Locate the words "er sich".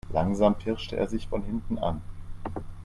0.97-1.27